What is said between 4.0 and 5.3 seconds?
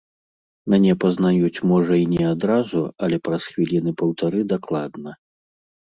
паўтары дакладна.